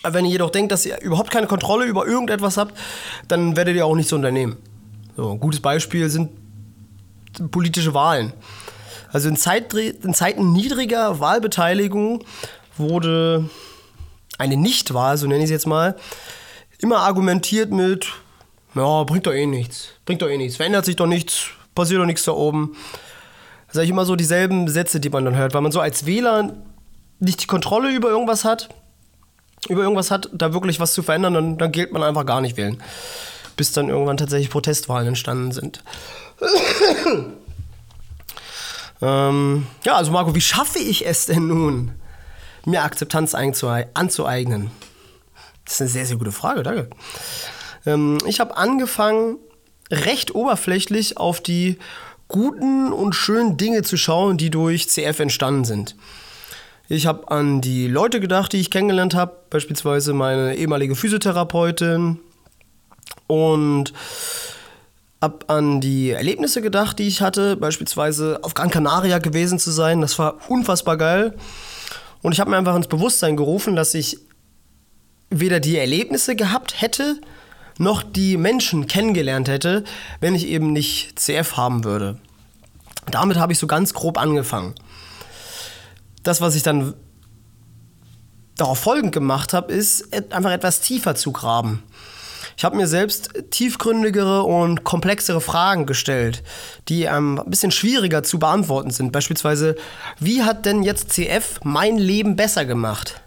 Wenn 0.03 0.25
ihr 0.25 0.31
jedoch 0.31 0.49
denkt, 0.49 0.71
dass 0.71 0.85
ihr 0.85 0.99
überhaupt 1.01 1.31
keine 1.31 1.47
Kontrolle 1.47 1.85
über 1.85 2.05
irgendetwas 2.05 2.57
habt, 2.57 2.77
dann 3.27 3.55
werdet 3.55 3.75
ihr 3.75 3.85
auch 3.85 3.95
nichts 3.95 4.11
unternehmen. 4.11 4.57
So, 5.15 5.31
ein 5.31 5.39
gutes 5.39 5.61
Beispiel 5.61 6.09
sind 6.09 6.31
politische 7.51 7.93
Wahlen. 7.93 8.33
Also 9.11 9.29
in, 9.29 9.37
Zeit, 9.37 9.73
in 9.73 10.13
Zeiten 10.13 10.51
niedriger 10.51 11.19
Wahlbeteiligung 11.19 12.23
wurde 12.77 13.49
eine 14.37 14.57
Nichtwahl, 14.57 15.17
so 15.17 15.27
nenne 15.27 15.39
ich 15.39 15.45
es 15.45 15.51
jetzt 15.51 15.67
mal, 15.67 15.95
immer 16.79 16.99
argumentiert 16.99 17.71
mit, 17.71 18.07
ja, 18.75 19.03
bringt 19.03 19.27
doch 19.27 19.33
eh 19.33 19.45
nichts, 19.45 19.89
bringt 20.05 20.21
doch 20.21 20.29
eh 20.29 20.37
nichts, 20.37 20.57
verändert 20.57 20.85
sich 20.85 20.95
doch 20.95 21.07
nichts, 21.07 21.47
passiert 21.75 22.01
doch 22.01 22.05
nichts 22.05 22.23
da 22.23 22.33
oben. 22.33 22.75
Sage 23.69 23.85
ich 23.85 23.89
immer 23.89 24.05
so 24.05 24.15
dieselben 24.15 24.67
Sätze, 24.67 24.99
die 24.99 25.09
man 25.09 25.25
dann 25.25 25.35
hört, 25.35 25.53
weil 25.53 25.61
man 25.61 25.71
so 25.71 25.79
als 25.79 26.05
Wähler 26.05 26.53
nicht 27.19 27.41
die 27.41 27.47
Kontrolle 27.47 27.91
über 27.91 28.09
irgendwas 28.09 28.45
hat, 28.45 28.69
über 29.69 29.81
irgendwas 29.81 30.11
hat, 30.11 30.29
da 30.33 30.53
wirklich 30.53 30.79
was 30.79 30.93
zu 30.93 31.03
verändern, 31.03 31.33
dann, 31.33 31.57
dann 31.57 31.71
gilt 31.71 31.91
man 31.91 32.03
einfach 32.03 32.25
gar 32.25 32.41
nicht 32.41 32.57
wählen. 32.57 32.81
Bis 33.55 33.71
dann 33.71 33.89
irgendwann 33.89 34.17
tatsächlich 34.17 34.49
Protestwahlen 34.49 35.07
entstanden 35.07 35.51
sind. 35.51 35.83
ähm, 39.01 39.67
ja, 39.85 39.95
also 39.95 40.11
Marco, 40.11 40.35
wie 40.35 40.41
schaffe 40.41 40.79
ich 40.79 41.05
es 41.05 41.27
denn 41.27 41.47
nun, 41.47 41.91
mir 42.65 42.83
Akzeptanz 42.83 43.35
anzueignen? 43.35 44.71
Das 45.65 45.75
ist 45.75 45.81
eine 45.81 45.89
sehr, 45.89 46.05
sehr 46.05 46.17
gute 46.17 46.31
Frage, 46.31 46.63
danke. 46.63 46.89
Ähm, 47.85 48.17
ich 48.25 48.39
habe 48.39 48.57
angefangen, 48.57 49.37
recht 49.91 50.35
oberflächlich 50.35 51.17
auf 51.17 51.41
die 51.41 51.77
guten 52.27 52.91
und 52.91 53.13
schönen 53.13 53.57
Dinge 53.57 53.83
zu 53.83 53.97
schauen, 53.97 54.37
die 54.37 54.49
durch 54.49 54.89
CF 54.89 55.19
entstanden 55.19 55.65
sind. 55.65 55.95
Ich 56.89 57.05
habe 57.05 57.31
an 57.31 57.61
die 57.61 57.87
Leute 57.87 58.19
gedacht, 58.19 58.53
die 58.53 58.59
ich 58.59 58.69
kennengelernt 58.69 59.15
habe, 59.15 59.33
beispielsweise 59.49 60.13
meine 60.13 60.55
ehemalige 60.55 60.95
Physiotherapeutin 60.95 62.19
und 63.27 63.93
Hab 65.21 65.49
an 65.49 65.79
die 65.79 66.09
Erlebnisse 66.09 66.61
gedacht, 66.61 66.99
die 66.99 67.07
ich 67.07 67.21
hatte, 67.21 67.55
beispielsweise 67.55 68.39
auf 68.43 68.53
Gran 68.53 68.69
Canaria 68.69 69.19
gewesen 69.19 69.57
zu 69.57 69.71
sein. 69.71 70.01
Das 70.01 70.19
war 70.19 70.35
unfassbar 70.49 70.97
geil. 70.97 71.35
Und 72.23 72.31
ich 72.31 72.39
habe 72.39 72.49
mir 72.49 72.57
einfach 72.57 72.75
ins 72.75 72.87
Bewusstsein 72.87 73.37
gerufen, 73.37 73.75
dass 73.75 73.93
ich 73.93 74.17
weder 75.29 75.59
die 75.59 75.77
Erlebnisse 75.77 76.35
gehabt 76.35 76.81
hätte, 76.81 77.19
noch 77.77 78.01
die 78.01 78.37
Menschen 78.37 78.87
kennengelernt 78.87 79.47
hätte, 79.47 79.83
wenn 80.19 80.33
ich 80.33 80.47
eben 80.47 80.73
nicht 80.73 81.19
CF 81.19 81.57
haben 81.57 81.83
würde. 81.83 82.17
Damit 83.11 83.37
habe 83.37 83.51
ich 83.51 83.59
so 83.59 83.67
ganz 83.67 83.93
grob 83.93 84.17
angefangen. 84.17 84.73
Das, 86.23 86.39
was 86.39 86.55
ich 86.55 86.63
dann 86.63 86.93
darauf 88.55 88.79
folgend 88.79 89.11
gemacht 89.11 89.51
habe, 89.53 89.73
ist 89.73 90.13
einfach 90.31 90.51
etwas 90.51 90.79
tiefer 90.79 91.15
zu 91.15 91.31
graben. 91.33 91.83
Ich 92.57 92.63
habe 92.63 92.75
mir 92.75 92.87
selbst 92.87 93.33
tiefgründigere 93.51 94.43
und 94.43 94.83
komplexere 94.83 95.41
Fragen 95.41 95.85
gestellt, 95.85 96.43
die 96.89 97.03
ähm, 97.03 97.39
ein 97.39 97.49
bisschen 97.49 97.71
schwieriger 97.71 98.23
zu 98.23 98.39
beantworten 98.39 98.91
sind. 98.91 99.11
Beispielsweise, 99.11 99.75
wie 100.19 100.43
hat 100.43 100.65
denn 100.65 100.83
jetzt 100.83 101.11
CF 101.11 101.59
mein 101.63 101.97
Leben 101.97 102.35
besser 102.35 102.65
gemacht? 102.65 103.21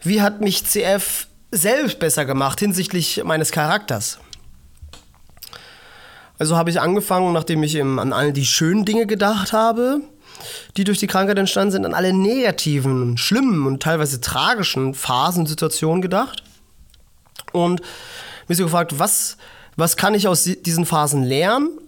Wie 0.00 0.22
hat 0.22 0.40
mich 0.40 0.64
CF 0.64 1.26
selbst 1.50 1.98
besser 1.98 2.24
gemacht 2.24 2.60
hinsichtlich 2.60 3.22
meines 3.24 3.52
Charakters? 3.52 4.18
Also 6.38 6.56
habe 6.56 6.70
ich 6.70 6.80
angefangen, 6.80 7.32
nachdem 7.32 7.62
ich 7.64 7.74
eben 7.74 7.98
an 7.98 8.12
all 8.12 8.32
die 8.32 8.46
schönen 8.46 8.84
Dinge 8.84 9.06
gedacht 9.06 9.52
habe, 9.52 10.00
die 10.76 10.84
durch 10.84 10.98
die 10.98 11.08
Krankheit 11.08 11.38
entstanden 11.38 11.72
sind, 11.72 11.84
an 11.84 11.94
alle 11.94 12.12
negativen, 12.12 13.18
schlimmen 13.18 13.66
und 13.66 13.82
teilweise 13.82 14.20
tragischen 14.20 14.94
Phasen, 14.94 15.46
Situationen 15.46 16.00
gedacht. 16.00 16.44
Und 17.52 17.80
mich 18.46 18.58
so 18.58 18.64
gefragt, 18.64 18.98
was, 18.98 19.36
was 19.76 19.96
kann 19.96 20.14
ich 20.14 20.28
aus 20.28 20.44
diesen 20.44 20.86
Phasen 20.86 21.22
lernen? 21.22 21.78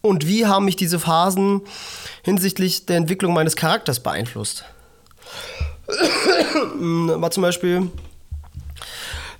Und 0.00 0.26
wie 0.26 0.46
haben 0.46 0.66
mich 0.66 0.76
diese 0.76 0.98
Phasen 0.98 1.62
hinsichtlich 2.22 2.86
der 2.86 2.98
Entwicklung 2.98 3.32
meines 3.32 3.56
Charakters 3.56 4.00
beeinflusst? 4.00 4.64
War 5.86 7.30
zum 7.30 7.42
Beispiel 7.42 7.90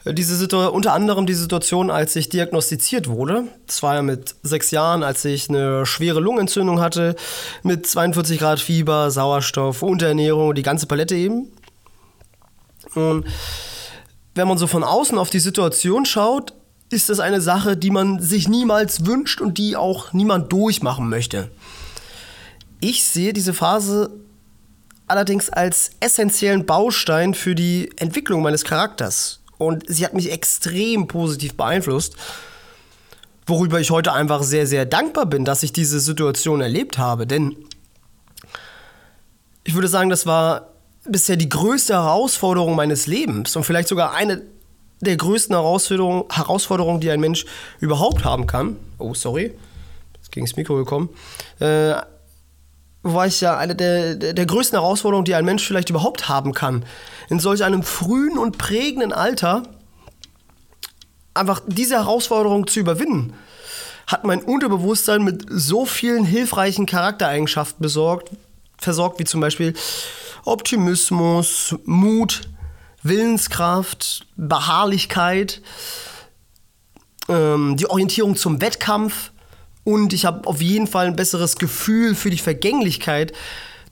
diese 0.06 0.36
Situation, 0.36 0.74
unter 0.74 0.92
anderem 0.92 1.26
die 1.26 1.34
Situation, 1.34 1.90
als 1.90 2.14
ich 2.16 2.28
diagnostiziert 2.28 3.08
wurde. 3.08 3.44
Das 3.66 3.82
war 3.82 3.94
ja 3.94 4.02
mit 4.02 4.34
sechs 4.42 4.70
Jahren, 4.70 5.02
als 5.02 5.24
ich 5.24 5.48
eine 5.48 5.86
schwere 5.86 6.20
Lungenentzündung 6.20 6.80
hatte, 6.80 7.16
mit 7.62 7.86
42 7.86 8.38
Grad 8.38 8.60
Fieber, 8.60 9.10
Sauerstoff, 9.10 9.82
Unterernährung, 9.82 10.54
die 10.54 10.62
ganze 10.62 10.86
Palette 10.86 11.14
eben. 11.14 11.50
Und 12.94 13.24
wenn 14.34 14.48
man 14.48 14.58
so 14.58 14.66
von 14.66 14.84
außen 14.84 15.18
auf 15.18 15.30
die 15.30 15.40
Situation 15.40 16.04
schaut, 16.04 16.54
ist 16.90 17.08
das 17.08 17.20
eine 17.20 17.40
Sache, 17.40 17.76
die 17.76 17.90
man 17.90 18.20
sich 18.20 18.48
niemals 18.48 19.06
wünscht 19.06 19.40
und 19.40 19.58
die 19.58 19.76
auch 19.76 20.12
niemand 20.12 20.52
durchmachen 20.52 21.08
möchte. 21.08 21.50
Ich 22.80 23.04
sehe 23.04 23.32
diese 23.32 23.54
Phase 23.54 24.10
allerdings 25.06 25.50
als 25.50 25.92
essentiellen 26.00 26.66
Baustein 26.66 27.34
für 27.34 27.54
die 27.54 27.90
Entwicklung 27.96 28.42
meines 28.42 28.64
Charakters 28.64 29.40
und 29.58 29.84
sie 29.88 30.04
hat 30.04 30.14
mich 30.14 30.30
extrem 30.30 31.06
positiv 31.06 31.54
beeinflusst, 31.54 32.16
worüber 33.46 33.80
ich 33.80 33.90
heute 33.90 34.12
einfach 34.12 34.42
sehr, 34.42 34.66
sehr 34.66 34.86
dankbar 34.86 35.26
bin, 35.26 35.44
dass 35.44 35.62
ich 35.62 35.72
diese 35.72 36.00
Situation 36.00 36.60
erlebt 36.60 36.98
habe. 36.98 37.26
Denn 37.26 37.56
ich 39.64 39.74
würde 39.74 39.88
sagen, 39.88 40.10
das 40.10 40.26
war 40.26 40.73
bisher 41.06 41.36
die 41.36 41.48
größte 41.48 41.94
Herausforderung 41.94 42.74
meines 42.74 43.06
Lebens 43.06 43.54
und 43.56 43.64
vielleicht 43.64 43.88
sogar 43.88 44.14
eine 44.14 44.42
der 45.00 45.16
größten 45.16 45.54
Herausforderungen, 45.54 46.24
Herausforderungen 46.30 47.00
die 47.00 47.10
ein 47.10 47.20
Mensch 47.20 47.44
überhaupt 47.80 48.24
haben 48.24 48.46
kann. 48.46 48.76
Oh, 48.98 49.14
sorry, 49.14 49.54
jetzt 50.14 50.32
ging 50.32 50.44
das 50.44 50.56
Mikro 50.56 50.76
gekommen. 50.76 51.10
Äh, 51.60 51.94
war 53.02 53.26
ich 53.26 53.40
ja 53.42 53.58
eine 53.58 53.76
der, 53.76 54.14
der, 54.14 54.32
der 54.32 54.46
größten 54.46 54.78
Herausforderungen, 54.78 55.26
die 55.26 55.34
ein 55.34 55.44
Mensch 55.44 55.66
vielleicht 55.66 55.90
überhaupt 55.90 56.28
haben 56.28 56.54
kann. 56.54 56.86
In 57.28 57.38
solch 57.38 57.62
einem 57.62 57.82
frühen 57.82 58.38
und 58.38 58.56
prägenden 58.56 59.12
Alter 59.12 59.62
einfach 61.34 61.60
diese 61.66 61.96
Herausforderung 61.96 62.66
zu 62.66 62.80
überwinden, 62.80 63.34
hat 64.06 64.24
mein 64.24 64.42
Unterbewusstsein 64.42 65.22
mit 65.22 65.44
so 65.50 65.84
vielen 65.84 66.24
hilfreichen 66.24 66.86
Charaktereigenschaften 66.86 67.82
besorgt, 67.82 68.30
versorgt, 68.78 69.18
wie 69.18 69.24
zum 69.24 69.40
Beispiel 69.40 69.74
Optimismus, 70.44 71.74
Mut, 71.84 72.42
Willenskraft, 73.02 74.26
Beharrlichkeit, 74.36 75.62
ähm, 77.28 77.76
die 77.76 77.88
Orientierung 77.88 78.36
zum 78.36 78.60
Wettkampf, 78.60 79.30
und 79.84 80.14
ich 80.14 80.24
habe 80.24 80.46
auf 80.48 80.62
jeden 80.62 80.86
Fall 80.86 81.06
ein 81.06 81.16
besseres 81.16 81.56
Gefühl 81.56 82.14
für 82.14 82.30
die 82.30 82.38
Vergänglichkeit 82.38 83.32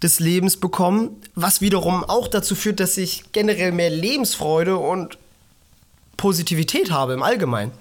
des 0.02 0.18
Lebens 0.18 0.56
bekommen, 0.56 1.20
was 1.34 1.60
wiederum 1.60 2.02
auch 2.02 2.28
dazu 2.28 2.54
führt, 2.54 2.80
dass 2.80 2.96
ich 2.96 3.30
generell 3.32 3.72
mehr 3.72 3.90
Lebensfreude 3.90 4.76
und 4.76 5.18
Positivität 6.16 6.90
habe 6.90 7.12
im 7.12 7.22
Allgemeinen. 7.22 7.72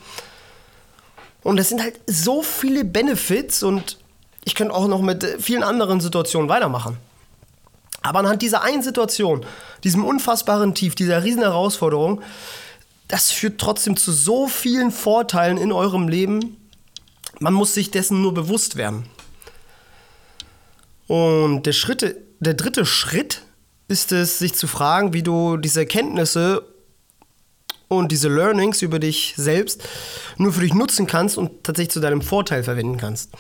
Und 1.42 1.58
das 1.58 1.70
sind 1.70 1.82
halt 1.82 2.00
so 2.06 2.44
viele 2.44 2.84
Benefits 2.86 3.64
und 3.64 3.98
ich 4.44 4.56
könnte 4.56 4.74
auch 4.74 4.88
noch 4.88 5.02
mit 5.02 5.26
vielen 5.40 5.64
anderen 5.64 6.02
Situationen 6.02 6.50
weitermachen. 6.50 6.98
Aber 8.02 8.20
anhand 8.20 8.42
dieser 8.42 8.64
einen 8.64 8.82
Situation, 8.82 9.46
diesem 9.84 10.04
unfassbaren 10.04 10.74
Tief, 10.74 10.96
dieser 10.96 11.24
riesen 11.24 11.42
Herausforderung, 11.42 12.22
das 13.08 13.32
führt 13.32 13.60
trotzdem 13.60 13.98
zu 13.98 14.12
so 14.12 14.48
vielen 14.48 14.92
Vorteilen 14.92 15.58
in 15.58 15.72
eurem 15.72 16.08
Leben, 16.08 16.58
man 17.40 17.54
muss 17.54 17.74
sich 17.74 17.92
dessen 17.92 18.22
nur 18.22 18.34
bewusst 18.34 18.76
werden. 18.76 19.06
Und 21.08 21.64
der, 21.66 21.74
Schritte, 21.74 22.18
der 22.40 22.54
dritte 22.54 22.86
Schritt 22.86 23.42
ist 23.88 24.12
es, 24.12 24.40
sich 24.40 24.54
zu 24.54 24.68
fragen, 24.68 25.14
wie 25.14 25.24
du 25.24 25.58
diese 25.58 25.82
Erkenntnisse 25.82 26.64
und 27.90 28.12
diese 28.12 28.30
Learnings 28.30 28.82
über 28.82 29.00
dich 29.00 29.34
selbst 29.36 29.84
nur 30.38 30.54
für 30.54 30.62
dich 30.62 30.74
nutzen 30.74 31.08
kannst 31.08 31.38
und 31.38 31.64
tatsächlich 31.66 31.92
zu 31.92 32.00
deinem 32.00 32.22
Vorteil 32.22 32.64
verwenden 32.64 32.98
kannst. 32.98 33.32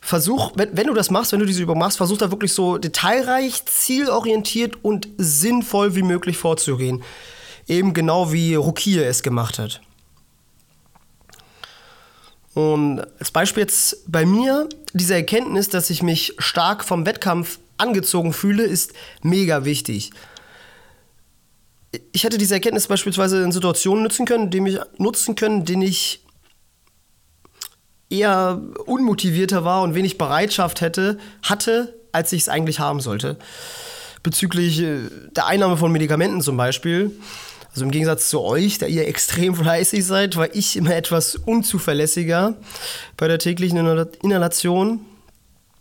Versuch, 0.00 0.52
wenn, 0.54 0.76
wenn 0.76 0.86
du 0.86 0.94
das 0.94 1.10
machst, 1.10 1.32
wenn 1.32 1.40
du 1.40 1.46
diese 1.46 1.62
Übung 1.62 1.78
machst, 1.78 1.96
versuch 1.96 2.18
da 2.18 2.30
wirklich 2.30 2.52
so 2.52 2.78
detailreich, 2.78 3.64
zielorientiert 3.66 4.82
und 4.82 5.08
sinnvoll 5.18 5.94
wie 5.94 6.02
möglich 6.02 6.38
vorzugehen. 6.38 7.02
Eben 7.66 7.92
genau 7.92 8.32
wie 8.32 8.54
Rukiye 8.54 9.04
es 9.04 9.22
gemacht 9.22 9.58
hat. 9.58 9.80
Und 12.54 13.02
als 13.18 13.30
Beispiel 13.30 13.62
jetzt 13.62 14.10
bei 14.10 14.24
mir, 14.26 14.68
diese 14.92 15.14
Erkenntnis, 15.14 15.68
dass 15.68 15.90
ich 15.90 16.02
mich 16.02 16.34
stark 16.38 16.84
vom 16.84 17.06
Wettkampf 17.06 17.58
angezogen 17.76 18.32
fühle, 18.32 18.64
ist 18.64 18.92
mega 19.22 19.64
wichtig. 19.64 20.10
Ich 22.12 22.24
hätte 22.24 22.36
diese 22.36 22.54
Erkenntnis 22.54 22.86
beispielsweise 22.86 23.42
in 23.42 23.52
Situationen 23.52 24.02
nutzen 24.02 24.26
können, 24.26 24.50
die 24.50 24.60
mich 24.60 24.78
nutzen 24.98 25.36
können, 25.36 25.64
denen 25.64 25.82
ich 25.82 26.24
eher 28.10 28.60
unmotivierter 28.86 29.64
war 29.64 29.82
und 29.82 29.94
wenig 29.94 30.18
Bereitschaft 30.18 30.80
hätte, 30.80 31.18
hatte, 31.42 31.94
als 32.12 32.32
ich 32.32 32.42
es 32.42 32.48
eigentlich 32.48 32.80
haben 32.80 33.00
sollte. 33.00 33.36
Bezüglich 34.22 34.80
äh, 34.80 35.00
der 35.36 35.46
Einnahme 35.46 35.76
von 35.76 35.92
Medikamenten 35.92 36.40
zum 36.40 36.56
Beispiel 36.56 37.12
also 37.78 37.84
im 37.84 37.92
Gegensatz 37.92 38.28
zu 38.28 38.40
euch, 38.40 38.78
da 38.78 38.86
ihr 38.86 39.06
extrem 39.06 39.54
fleißig 39.54 40.04
seid, 40.04 40.36
war 40.36 40.52
ich 40.52 40.76
immer 40.76 40.96
etwas 40.96 41.36
unzuverlässiger 41.36 42.56
bei 43.16 43.28
der 43.28 43.38
täglichen 43.38 43.78
Inhalation. 44.20 45.00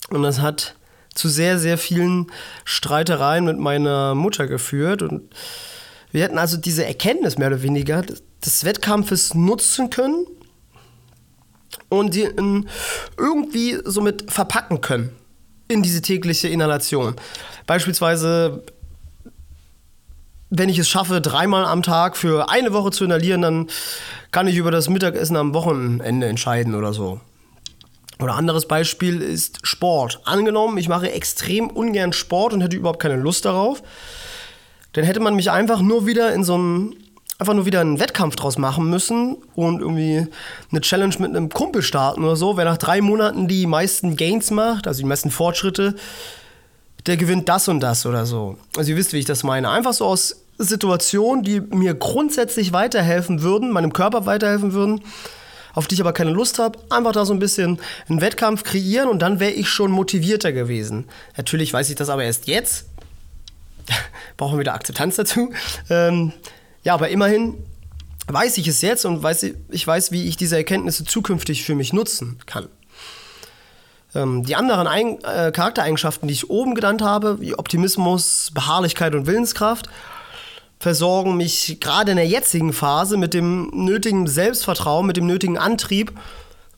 Und 0.09 0.21
das 0.21 0.39
hat 0.39 0.75
zu 1.15 1.27
sehr, 1.27 1.57
sehr 1.57 1.79
vielen 1.79 2.27
Streitereien 2.65 3.45
mit 3.45 3.57
meiner 3.57 4.13
Mutter 4.13 4.45
geführt. 4.45 5.01
Und 5.01 5.23
wir 6.11 6.23
hätten 6.23 6.37
also 6.37 6.57
diese 6.57 6.85
Erkenntnis 6.85 7.39
mehr 7.39 7.47
oder 7.47 7.63
weniger 7.63 8.03
des 8.03 8.63
Wettkampfes 8.63 9.33
nutzen 9.33 9.89
können 9.89 10.27
und 11.89 12.13
die 12.13 12.29
irgendwie 13.17 13.77
somit 13.85 14.31
verpacken 14.31 14.81
können 14.81 15.15
in 15.67 15.83
diese 15.83 16.01
tägliche 16.01 16.47
Inhalation. 16.47 17.15
Beispielsweise 17.65 18.63
wenn 20.49 20.69
ich 20.69 20.79
es 20.79 20.87
schaffe, 20.87 21.21
dreimal 21.21 21.65
am 21.65 21.83
Tag 21.83 22.15
für 22.15 22.49
eine 22.49 22.73
Woche 22.73 22.91
zu 22.91 23.03
inhalieren, 23.03 23.41
dann 23.41 23.67
kann 24.31 24.47
ich 24.47 24.55
über 24.55 24.71
das 24.71 24.89
Mittagessen 24.89 25.35
am 25.35 25.53
Wochenende 25.53 26.27
entscheiden 26.27 26.75
oder 26.75 26.93
so. 26.93 27.19
Oder 28.19 28.35
anderes 28.35 28.67
Beispiel 28.67 29.21
ist 29.21 29.59
Sport. 29.67 30.21
Angenommen, 30.25 30.77
ich 30.77 30.89
mache 30.89 31.11
extrem 31.11 31.69
ungern 31.69 32.13
Sport 32.13 32.53
und 32.53 32.61
hätte 32.61 32.77
überhaupt 32.77 33.01
keine 33.01 33.17
Lust 33.17 33.45
darauf, 33.45 33.83
dann 34.93 35.03
hätte 35.03 35.19
man 35.19 35.35
mich 35.35 35.51
einfach 35.51 35.81
nur 35.81 36.07
wieder 36.07 36.33
in 36.33 36.43
so 36.43 36.55
einen 36.55 36.95
einfach 37.39 37.53
nur 37.53 37.65
wieder 37.65 37.81
einen 37.81 37.99
Wettkampf 37.99 38.35
draus 38.35 38.57
machen 38.57 38.89
müssen 38.89 39.37
und 39.55 39.81
irgendwie 39.81 40.27
eine 40.71 40.81
Challenge 40.81 41.15
mit 41.19 41.29
einem 41.29 41.49
Kumpel 41.49 41.81
starten 41.81 42.23
oder 42.23 42.35
so. 42.35 42.57
Wer 42.57 42.65
nach 42.65 42.77
drei 42.77 43.01
Monaten 43.01 43.47
die 43.47 43.67
meisten 43.67 44.15
Gains 44.15 44.49
macht, 44.49 44.87
also 44.87 45.01
die 45.01 45.07
meisten 45.07 45.29
Fortschritte, 45.29 45.95
der 47.05 47.17
gewinnt 47.17 47.47
das 47.47 47.67
und 47.67 47.79
das 47.79 48.05
oder 48.05 48.25
so. 48.25 48.57
Also 48.75 48.91
ihr 48.91 48.97
wisst, 48.97 49.13
wie 49.13 49.19
ich 49.19 49.25
das 49.25 49.43
meine. 49.43 49.69
Einfach 49.69 49.93
so 49.93 50.05
aus 50.05 50.41
Situationen, 50.57 51.43
die 51.43 51.61
mir 51.61 51.93
grundsätzlich 51.93 52.73
weiterhelfen 52.73 53.43
würden, 53.43 53.71
meinem 53.71 53.93
Körper 53.93 54.25
weiterhelfen 54.25 54.73
würden, 54.73 55.01
auf 55.73 55.87
die 55.87 55.93
ich 55.93 56.01
aber 56.01 56.13
keine 56.13 56.31
Lust 56.31 56.57
habe, 56.57 56.79
einfach 56.89 57.11
da 57.11 57.23
so 57.23 57.33
ein 57.33 57.39
bisschen 57.39 57.79
einen 58.09 58.19
Wettkampf 58.19 58.63
kreieren 58.63 59.09
und 59.09 59.21
dann 59.21 59.39
wäre 59.39 59.51
ich 59.51 59.69
schon 59.69 59.91
motivierter 59.91 60.51
gewesen. 60.51 61.05
Natürlich 61.37 61.71
weiß 61.71 61.89
ich 61.89 61.95
das 61.95 62.09
aber 62.09 62.23
erst 62.23 62.47
jetzt. 62.47 62.87
Brauchen 64.37 64.55
wir 64.55 64.61
wieder 64.61 64.73
Akzeptanz 64.73 65.17
dazu. 65.17 65.51
Ähm, 65.91 66.33
ja, 66.87 66.93
aber 66.93 67.09
immerhin 67.09 67.65
weiß 68.27 68.57
ich 68.59 68.67
es 68.69 68.81
jetzt 68.81 69.03
und 69.03 69.21
weiß, 69.21 69.45
ich 69.69 69.85
weiß, 69.85 70.13
wie 70.13 70.23
ich 70.29 70.37
diese 70.37 70.55
Erkenntnisse 70.55 71.03
zukünftig 71.03 71.65
für 71.65 71.75
mich 71.75 71.91
nutzen 71.91 72.39
kann. 72.45 72.69
Ähm, 74.15 74.45
die 74.45 74.55
anderen 74.55 74.87
Ein 74.87 75.21
äh, 75.25 75.51
Charaktereigenschaften, 75.51 76.29
die 76.29 76.33
ich 76.33 76.49
oben 76.49 76.75
genannt 76.75 77.01
habe, 77.01 77.41
wie 77.41 77.55
Optimismus, 77.55 78.51
Beharrlichkeit 78.53 79.15
und 79.15 79.27
Willenskraft, 79.27 79.89
versorgen 80.79 81.35
mich 81.35 81.77
gerade 81.81 82.11
in 82.11 82.17
der 82.17 82.27
jetzigen 82.27 82.71
Phase 82.71 83.17
mit 83.17 83.33
dem 83.33 83.69
nötigen 83.73 84.25
Selbstvertrauen, 84.25 85.05
mit 85.05 85.17
dem 85.17 85.27
nötigen 85.27 85.57
Antrieb, 85.57 86.17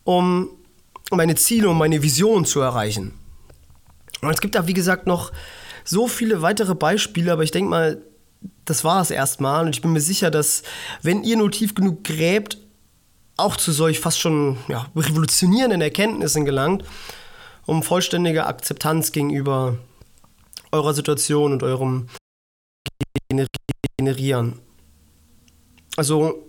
um 0.06 0.50
meine 1.12 1.36
Ziele 1.36 1.70
und 1.70 1.78
meine 1.78 2.02
Vision 2.02 2.46
zu 2.46 2.62
erreichen. 2.62 3.14
Und 4.24 4.32
es 4.32 4.42
gibt 4.42 4.56
da, 4.56 4.66
wie 4.66 4.74
gesagt, 4.74 5.06
noch 5.06 5.32
so 5.86 6.08
viele 6.08 6.42
weitere 6.42 6.74
Beispiele, 6.74 7.32
aber 7.32 7.44
ich 7.44 7.52
denke 7.52 7.70
mal, 7.70 8.02
das 8.66 8.84
war 8.84 9.02
es 9.02 9.12
erstmal. 9.12 9.66
Und 9.66 9.76
ich 9.76 9.82
bin 9.82 9.92
mir 9.92 10.02
sicher, 10.02 10.32
dass, 10.32 10.64
wenn 11.02 11.24
ihr 11.24 11.38
nur 11.38 11.52
tief 11.52 11.76
genug 11.76 12.04
gräbt, 12.04 12.58
auch 13.38 13.56
zu 13.56 13.72
solch 13.72 14.00
fast 14.00 14.20
schon 14.20 14.58
ja, 14.68 14.88
revolutionierenden 14.96 15.82
Erkenntnissen 15.82 16.46
gelangt, 16.46 16.84
um 17.66 17.84
vollständige 17.84 18.46
Akzeptanz 18.46 19.12
gegenüber 19.12 19.78
eurer 20.72 20.94
Situation 20.94 21.54
und 21.54 21.64
eurem 21.64 22.08
generieren. 23.98 24.60
Also 25.96 26.46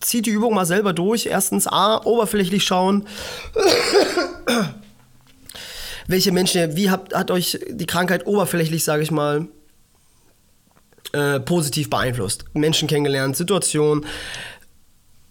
zieht 0.00 0.26
die 0.26 0.30
Übung 0.30 0.54
mal 0.54 0.66
selber 0.66 0.92
durch. 0.92 1.26
Erstens 1.26 1.66
A, 1.66 2.04
oberflächlich 2.04 2.64
schauen. 2.64 3.06
Welche 6.06 6.32
Menschen, 6.32 6.76
wie 6.76 6.90
habt, 6.90 7.14
hat 7.14 7.30
euch 7.30 7.58
die 7.68 7.86
Krankheit 7.86 8.26
oberflächlich, 8.26 8.84
sage 8.84 9.02
ich 9.02 9.10
mal, 9.10 9.48
äh, 11.12 11.40
positiv 11.40 11.90
beeinflusst? 11.90 12.44
Menschen 12.54 12.88
kennengelernt, 12.88 13.36
Situationen, 13.36 14.04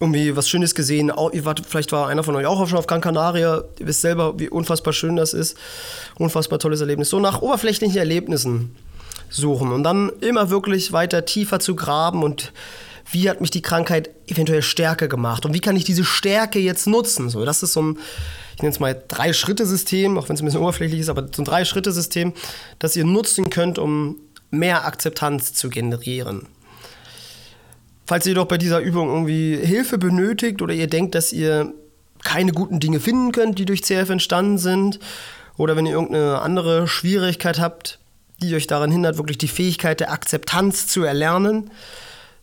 irgendwie 0.01 0.35
was 0.35 0.50
Schönes 0.50 0.73
gesehen. 0.73 1.11
Ihr 1.31 1.45
wart, 1.45 1.61
vielleicht 1.67 1.91
war 1.91 2.07
einer 2.07 2.23
von 2.23 2.35
euch 2.35 2.47
auch 2.47 2.67
schon 2.67 2.77
auf 2.77 2.88
Gran 2.88 3.01
Canaria. 3.01 3.63
Ihr 3.79 3.88
wisst 3.88 4.01
selber, 4.01 4.39
wie 4.39 4.50
unfassbar 4.50 4.93
schön 4.93 5.15
das 5.15 5.33
ist. 5.33 5.55
Unfassbar 6.17 6.57
tolles 6.57 6.81
Erlebnis. 6.81 7.09
So 7.09 7.19
nach 7.19 7.41
oberflächlichen 7.41 7.97
Erlebnissen 7.97 8.75
suchen 9.29 9.71
und 9.71 9.83
dann 9.83 10.11
immer 10.19 10.50
wirklich 10.50 10.91
weiter 10.91 11.25
tiefer 11.25 11.59
zu 11.59 11.75
graben 11.75 12.23
und 12.23 12.51
wie 13.11 13.29
hat 13.29 13.41
mich 13.41 13.51
die 13.51 13.61
Krankheit 13.61 14.09
eventuell 14.27 14.61
stärker 14.61 15.07
gemacht 15.07 15.45
und 15.45 15.53
wie 15.53 15.59
kann 15.59 15.75
ich 15.75 15.83
diese 15.83 16.03
Stärke 16.03 16.59
jetzt 16.59 16.88
nutzen? 16.88 17.29
So, 17.29 17.45
das 17.45 17.63
ist 17.63 17.73
so 17.73 17.81
ein, 17.81 18.00
ich 18.55 18.61
nenne 18.61 18.73
es 18.73 18.79
mal 18.79 19.01
Drei-Schritte-System, 19.07 20.17
auch 20.17 20.29
wenn 20.29 20.35
es 20.35 20.41
ein 20.41 20.45
bisschen 20.45 20.61
oberflächlich 20.61 21.00
ist, 21.00 21.09
aber 21.09 21.27
so 21.33 21.41
ein 21.41 21.45
Drei-Schritte-System, 21.45 22.33
das 22.79 22.95
ihr 22.95 23.05
nutzen 23.05 23.50
könnt, 23.50 23.79
um 23.79 24.17
mehr 24.51 24.86
Akzeptanz 24.86 25.53
zu 25.53 25.70
generieren. 25.70 26.48
Falls 28.05 28.25
ihr 28.25 28.36
doch 28.36 28.46
bei 28.46 28.58
dieser 28.58 28.79
Übung 28.79 29.10
irgendwie 29.10 29.55
Hilfe 29.55 29.98
benötigt 29.98 30.62
oder 30.62 30.74
ihr 30.74 30.88
denkt, 30.88 31.15
dass 31.15 31.34
ihr 31.34 31.74
keine 32.24 32.51
guten 32.51 32.79
Dinge 32.79 33.00
finden 33.00 33.31
könnt, 33.31 33.58
die 33.58 33.65
durch 33.65 33.84
CF 33.84 34.10
entstanden 34.10 34.58
sind, 34.58 35.00
oder 35.58 35.75
wenn 35.75 35.86
ihr 35.86 35.93
irgendeine 35.93 36.41
andere 36.41 36.88
Schwierigkeit 36.88 37.60
habt, 37.60 38.00
die 38.41 38.55
euch 38.55 38.67
daran 38.67 38.91
hindert, 38.91 39.17
wirklich 39.17 39.38
die 39.38 39.48
Fähigkeit 39.48 40.00
der 40.00 40.12
Akzeptanz 40.12 40.88
zu 40.88 41.03
erlernen, 41.03 41.72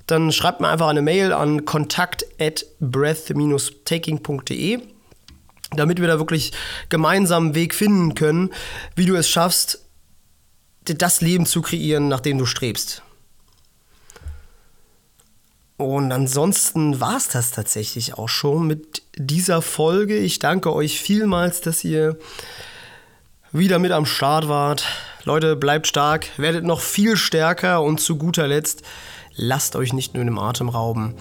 dann 0.07 0.33
schreibt 0.33 0.61
mir 0.61 0.68
einfach 0.68 0.88
eine 0.88 1.03
Mail 1.03 1.33
an 1.33 1.64
kontakt 1.64 2.25
at 2.40 2.64
breath-taking.de, 2.81 4.81
damit 5.73 6.01
wir 6.01 6.07
da 6.07 6.18
wirklich 6.18 6.53
gemeinsam 6.88 7.47
einen 7.47 7.55
Weg 7.55 7.75
finden 7.75 8.14
können, 8.14 8.51
wie 8.94 9.05
du 9.05 9.16
es 9.16 9.29
schaffst, 9.29 9.85
das 10.94 11.20
Leben 11.20 11.46
zu 11.46 11.62
kreieren, 11.62 12.09
nach 12.09 12.20
dem 12.20 12.38
du 12.38 12.46
strebst. 12.46 13.03
Und 15.79 16.11
ansonsten 16.11 17.01
war 17.01 17.16
es 17.16 17.29
das 17.29 17.53
tatsächlich 17.53 18.14
auch 18.14 18.29
schon 18.29 18.66
mit 18.66 19.03
dieser 19.16 19.62
Folge. 19.62 20.18
Ich 20.18 20.40
danke 20.40 20.74
euch 20.74 21.01
vielmals, 21.01 21.61
dass 21.61 21.85
ihr 21.85 22.18
wieder 23.53 23.79
mit 23.79 23.92
am 23.92 24.05
Start 24.05 24.48
wart. 24.48 24.85
Leute, 25.24 25.55
bleibt 25.55 25.87
stark, 25.87 26.27
werdet 26.37 26.64
noch 26.64 26.81
viel 26.81 27.16
stärker 27.16 27.83
und 27.83 28.01
zu 28.01 28.16
guter 28.16 28.48
Letzt, 28.48 28.83
lasst 29.37 29.77
euch 29.77 29.92
nicht 29.92 30.14
nur 30.14 30.24
im 30.24 30.38
Atem 30.38 30.68
rauben, 30.68 31.14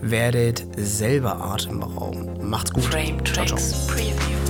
werdet 0.00 0.64
selber 0.76 1.40
Atem 1.40 1.82
rauben. 1.82 2.48
Macht's 2.48 2.72
gut. 2.72 2.84
Frame 2.84 3.22
Tracks 3.24 3.86
Preview. 3.86 4.49